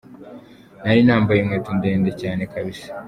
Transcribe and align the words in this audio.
Nari 0.83 1.01
nambaye 1.07 1.39
inkweto 1.39 1.71
ndende 1.77 2.11
cyane 2.21 2.41
kabisa…. 2.51 2.87